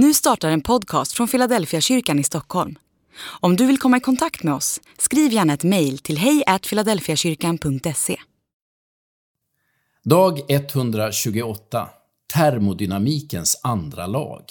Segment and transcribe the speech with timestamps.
[0.00, 2.78] Nu startar en podcast från Philadelphia kyrkan i Stockholm.
[3.40, 8.16] Om du vill komma i kontakt med oss, skriv gärna ett mejl till hejfiladelfiakyrkan.se.
[10.04, 11.88] Dag 128
[12.34, 14.44] Termodynamikens andra lag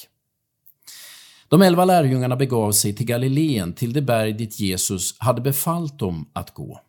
[1.48, 6.30] De elva lärjungarna begav sig till Galileen, till det berg dit Jesus hade befallt dem
[6.34, 6.82] att gå.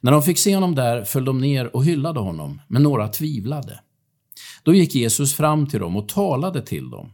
[0.00, 3.80] När de fick se honom där föll de ner och hyllade honom, men några tvivlade.
[4.62, 7.12] Då gick Jesus fram till dem och talade till dem.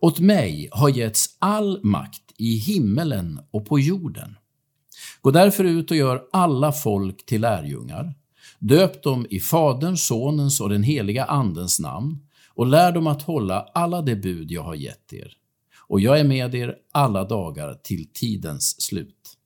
[0.00, 4.36] Åt mig har getts all makt i himmelen och på jorden.
[5.20, 8.14] Gå därför ut och gör alla folk till lärjungar.
[8.58, 13.60] Döp dem i Faderns, Sonens och den heliga Andens namn och lär dem att hålla
[13.74, 15.32] alla de bud jag har gett er.
[15.88, 19.36] Och jag är med er alla dagar till tidens slut.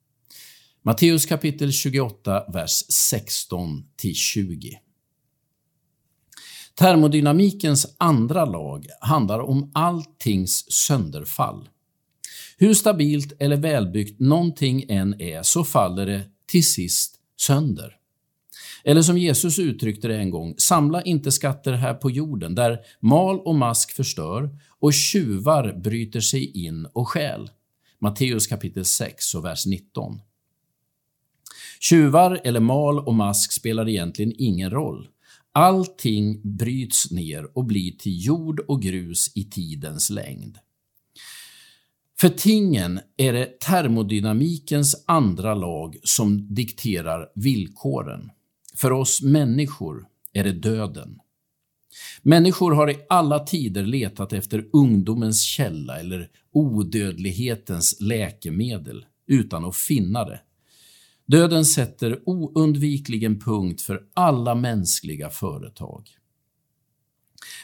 [0.83, 3.85] Matteus kapitel 28, vers 16
[4.15, 4.79] 20.
[6.79, 11.69] Termodynamikens andra lag handlar om alltings sönderfall.
[12.57, 17.97] Hur stabilt eller välbyggt någonting än är så faller det till sist sönder.
[18.85, 23.41] Eller som Jesus uttryckte det en gång, samla inte skatter här på jorden där mal
[23.41, 27.51] och mask förstör och tjuvar bryter sig in och stjäl.
[27.99, 30.21] Matteus kapitel 6 och vers 19.
[31.81, 35.09] Tjuvar eller mal och mask spelar egentligen ingen roll.
[35.57, 40.59] Allting bryts ner och blir till jord och grus i tidens längd.
[42.21, 48.31] För tingen är det termodynamikens andra lag som dikterar villkoren.
[48.77, 51.19] För oss människor är det döden.
[52.23, 60.25] Människor har i alla tider letat efter ungdomens källa eller odödlighetens läkemedel utan att finna
[60.25, 60.41] det.
[61.27, 66.09] Döden sätter oundvikligen punkt för alla mänskliga företag.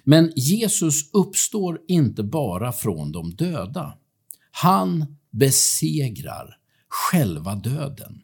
[0.05, 3.98] Men Jesus uppstår inte bara från de döda.
[4.50, 6.56] Han besegrar
[6.88, 8.22] själva döden.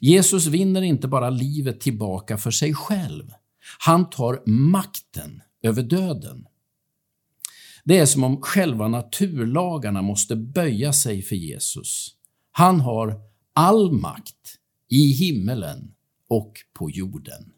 [0.00, 3.32] Jesus vinner inte bara livet tillbaka för sig själv.
[3.78, 6.46] Han tar makten över döden.
[7.84, 12.14] Det är som om själva naturlagarna måste böja sig för Jesus.
[12.52, 13.27] Han har
[13.60, 14.58] all makt
[14.88, 15.94] i himmelen
[16.28, 17.52] och på jorden.